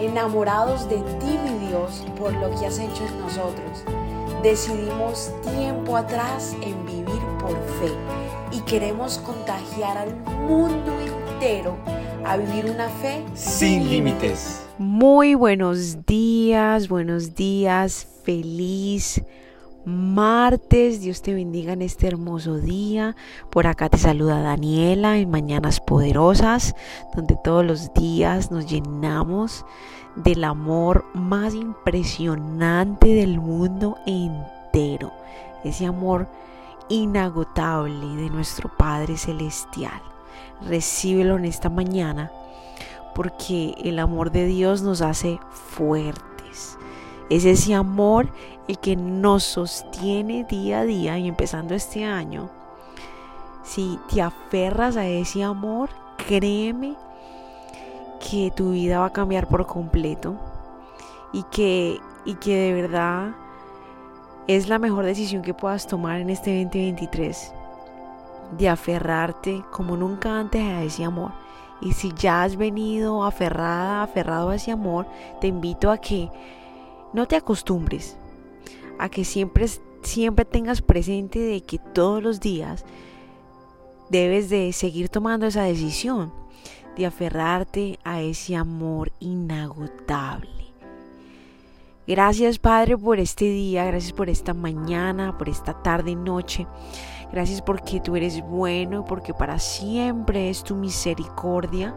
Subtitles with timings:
[0.00, 3.84] enamorados de ti, mi Dios, por lo que has hecho en nosotros.
[4.42, 7.92] Decidimos tiempo atrás en vivir por fe
[8.52, 10.14] y queremos contagiar al
[10.46, 11.76] mundo entero
[12.24, 14.62] a vivir una fe sin límites.
[14.78, 19.22] Muy buenos días, buenos días, feliz
[19.86, 21.00] martes.
[21.00, 23.16] Dios te bendiga en este hermoso día.
[23.50, 26.74] Por acá te saluda Daniela en Mañanas Poderosas,
[27.14, 29.64] donde todos los días nos llenamos
[30.16, 35.12] del amor más impresionante del mundo entero.
[35.64, 36.28] Ese amor
[36.88, 40.02] inagotable de nuestro Padre Celestial.
[40.62, 42.32] Recíbelo en esta mañana
[43.14, 46.76] porque el amor de Dios nos hace fuertes.
[47.28, 48.28] Es ese amor
[48.68, 52.50] el que nos sostiene día a día y empezando este año.
[53.64, 55.90] Si te aferras a ese amor,
[56.28, 56.94] créeme
[58.30, 60.36] que tu vida va a cambiar por completo
[61.32, 63.34] y que, y que de verdad
[64.46, 67.52] es la mejor decisión que puedas tomar en este 2023
[68.56, 71.32] de aferrarte como nunca antes a ese amor.
[71.80, 75.06] Y si ya has venido aferrada, aferrado a ese amor,
[75.40, 76.30] te invito a que
[77.16, 78.18] no te acostumbres,
[78.98, 79.66] a que siempre,
[80.02, 82.84] siempre tengas presente de que todos los días
[84.10, 86.30] debes de seguir tomando esa decisión,
[86.94, 90.50] de aferrarte a ese amor inagotable.
[92.06, 96.66] Gracias Padre por este día, gracias por esta mañana, por esta tarde y noche.
[97.32, 101.94] Gracias porque tú eres bueno, porque para siempre es tu misericordia.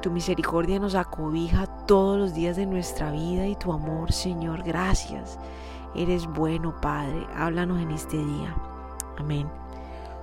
[0.00, 4.62] Tu misericordia nos acobija todos los días de nuestra vida y tu amor, Señor.
[4.62, 5.38] Gracias.
[5.96, 7.26] Eres bueno, Padre.
[7.34, 8.54] Háblanos en este día.
[9.18, 9.48] Amén.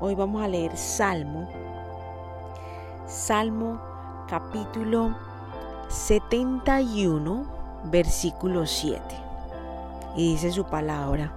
[0.00, 1.48] Hoy vamos a leer Salmo.
[3.08, 3.80] Salmo
[4.28, 5.16] capítulo
[5.88, 7.44] 71
[7.90, 9.00] versículo 7.
[10.16, 11.32] Y dice su palabra,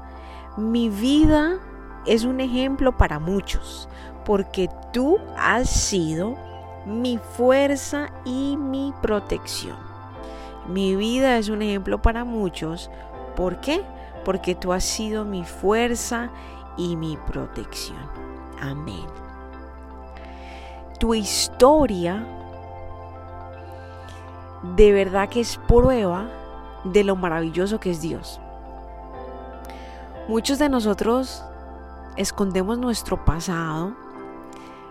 [0.55, 1.58] mi vida
[2.05, 3.89] es un ejemplo para muchos,
[4.23, 6.36] porque tú has sido
[6.89, 9.77] mi fuerza y mi protección.
[10.67, 12.89] Mi vida es un ejemplo para muchos.
[13.36, 13.83] ¿Por qué?
[14.26, 16.30] Porque tú has sido mi fuerza
[16.78, 17.99] y mi protección.
[18.61, 19.05] Amén.
[20.99, 22.26] Tu historia
[24.76, 26.28] de verdad que es prueba
[26.83, 28.39] de lo maravilloso que es Dios.
[30.28, 31.44] Muchos de nosotros
[32.17, 33.95] escondemos nuestro pasado,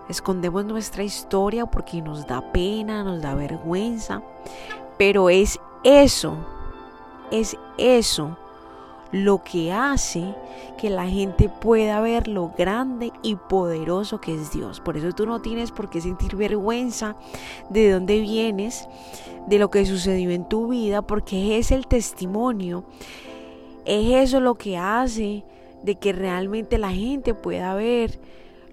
[0.08, 4.22] escondemos nuestra historia porque nos da pena, nos da vergüenza,
[4.96, 6.36] pero es eso,
[7.30, 8.36] es eso
[9.12, 10.34] lo que hace
[10.76, 14.80] que la gente pueda ver lo grande y poderoso que es Dios.
[14.80, 17.16] Por eso tú no tienes por qué sentir vergüenza
[17.70, 18.88] de dónde vienes,
[19.46, 22.84] de lo que sucedió en tu vida, porque es el testimonio,
[23.84, 25.44] es eso lo que hace
[25.82, 28.18] de que realmente la gente pueda ver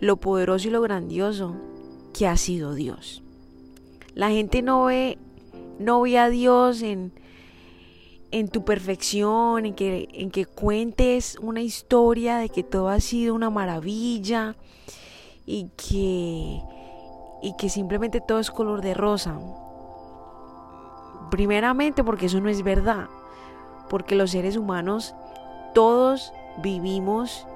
[0.05, 1.55] lo poderoso y lo grandioso
[2.13, 3.23] que ha sido Dios.
[4.13, 5.17] La gente no ve,
[5.79, 7.11] no ve a Dios en,
[8.31, 13.33] en tu perfección, en que, en que cuentes una historia de que todo ha sido
[13.33, 14.55] una maravilla
[15.45, 16.61] y que,
[17.41, 19.39] y que simplemente todo es color de rosa.
[21.31, 23.07] Primeramente porque eso no es verdad,
[23.89, 25.16] porque los seres humanos
[25.73, 27.47] todos vivimos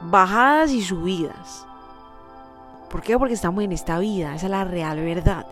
[0.00, 1.66] bajadas y subidas.
[2.90, 3.18] ¿Por qué?
[3.18, 5.46] Porque estamos en esta vida, esa es la real verdad.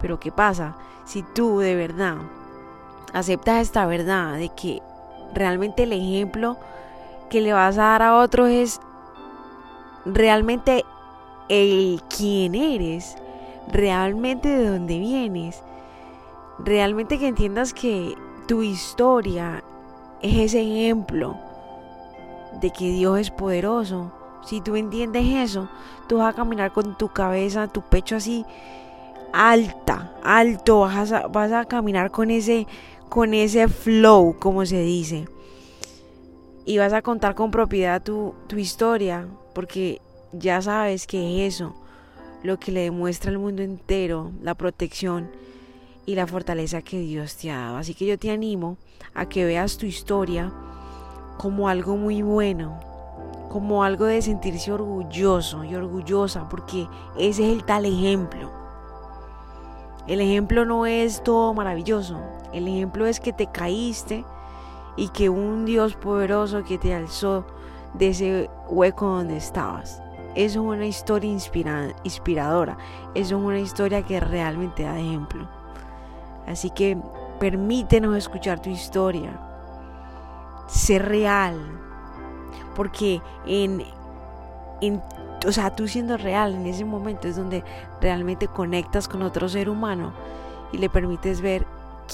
[0.00, 0.76] Pero ¿qué pasa?
[1.04, 2.16] Si tú de verdad
[3.12, 4.82] aceptas esta verdad de que
[5.34, 6.56] realmente el ejemplo
[7.28, 8.80] que le vas a dar a otros es
[10.04, 10.84] realmente
[11.48, 13.16] el quién eres,
[13.70, 15.62] realmente de dónde vienes,
[16.58, 18.14] realmente que entiendas que
[18.46, 19.62] tu historia
[20.22, 21.38] es ese ejemplo
[22.60, 24.12] de que Dios es poderoso.
[24.44, 25.68] Si tú entiendes eso,
[26.08, 28.44] tú vas a caminar con tu cabeza, tu pecho así
[29.32, 32.66] alta, alto, vas a, vas a caminar con ese,
[33.08, 35.26] con ese flow, como se dice.
[36.64, 40.00] Y vas a contar con propiedad tu, tu historia, porque
[40.32, 41.74] ya sabes que es eso
[42.42, 45.30] lo que le demuestra al mundo entero la protección
[46.06, 47.76] y la fortaleza que Dios te ha dado.
[47.78, 48.76] Así que yo te animo
[49.14, 50.52] a que veas tu historia
[51.36, 52.78] como algo muy bueno,
[53.50, 58.50] como algo de sentirse orgulloso y orgullosa, porque ese es el tal ejemplo.
[60.06, 62.18] El ejemplo no es todo maravilloso.
[62.52, 64.24] El ejemplo es que te caíste
[64.96, 67.46] y que un Dios poderoso que te alzó
[67.94, 70.02] de ese hueco donde estabas.
[70.34, 72.76] Eso es una historia inspiradora.
[73.14, 75.48] Eso es una historia que realmente da ejemplo.
[76.46, 76.98] Así que
[77.38, 79.53] permítenos escuchar tu historia.
[80.66, 81.58] Sé real.
[82.74, 83.84] Porque en,
[84.80, 85.02] en,
[85.46, 87.64] o sea, tú siendo real en ese momento es donde
[88.00, 90.12] realmente conectas con otro ser humano
[90.72, 91.66] y le permites ver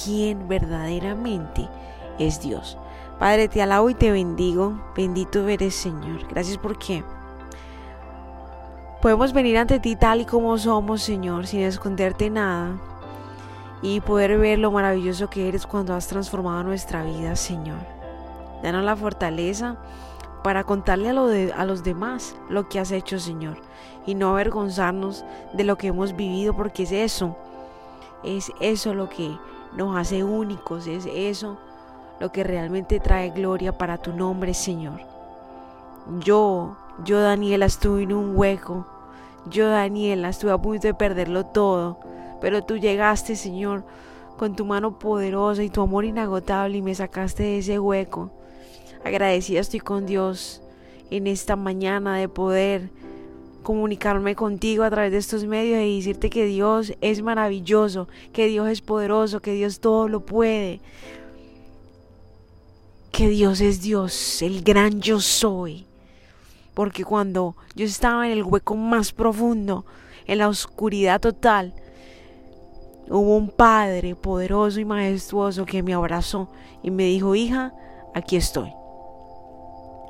[0.05, 1.69] quién verdaderamente
[2.19, 2.77] es Dios.
[3.19, 4.81] Padre, te alabo y te bendigo.
[4.97, 6.27] Bendito eres, Señor.
[6.29, 7.05] Gracias porque
[9.03, 12.79] podemos venir ante ti tal y como somos, Señor, sin esconderte nada.
[13.83, 18.00] Y poder ver lo maravilloso que eres cuando has transformado nuestra vida, Señor.
[18.63, 19.77] Danos la fortaleza
[20.43, 23.59] para contarle a, a los demás lo que has hecho, Señor.
[24.07, 27.37] Y no avergonzarnos de lo que hemos vivido, porque es eso.
[28.25, 29.37] Es eso lo que
[29.75, 30.87] nos hace únicos.
[30.87, 31.59] Es eso
[32.19, 35.01] lo que realmente trae gloria para tu nombre, Señor.
[36.21, 38.87] Yo, yo Daniela estuve en un hueco.
[39.47, 41.99] Yo Daniela estuve a punto de perderlo todo.
[42.41, 43.85] Pero tú llegaste, Señor,
[44.39, 48.31] con tu mano poderosa y tu amor inagotable y me sacaste de ese hueco.
[49.05, 50.61] Agradecida estoy con Dios
[51.11, 52.91] en esta mañana de poder
[53.63, 58.69] comunicarme contigo a través de estos medios y decirte que Dios es maravilloso, que Dios
[58.69, 60.81] es poderoso, que Dios todo lo puede,
[63.11, 65.87] que Dios es Dios, el gran yo soy.
[66.75, 69.85] Porque cuando yo estaba en el hueco más profundo,
[70.27, 71.75] en la oscuridad total,
[73.09, 76.49] hubo un Padre poderoso y majestuoso que me abrazó
[76.83, 77.75] y me dijo, hija,
[78.15, 78.80] aquí estoy.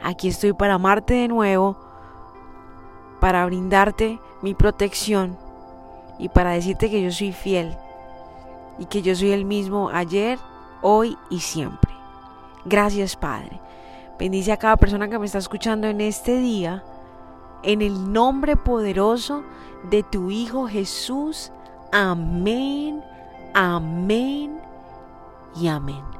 [0.02, 1.76] Aquí estoy para amarte de nuevo,
[3.20, 5.37] para brindarte mi protección
[6.19, 7.76] y para decirte que yo soy fiel
[8.79, 10.38] y que yo soy el mismo ayer,
[10.82, 11.91] hoy y siempre.
[12.64, 13.61] Gracias Padre.
[14.19, 16.85] Bendice a cada persona que me está escuchando en este día,
[17.62, 19.43] en el nombre poderoso
[19.91, 21.52] de tu Hijo Jesús.
[21.93, 23.02] Amén,
[23.55, 24.61] amén
[25.56, 26.19] y amén.